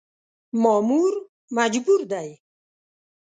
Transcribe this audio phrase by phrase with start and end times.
[0.61, 1.13] مامور
[1.55, 2.29] مجبور دی.